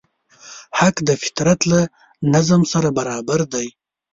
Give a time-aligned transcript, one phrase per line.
[0.79, 1.79] حق د فطرت له
[2.33, 3.67] نظم سره برابر دی.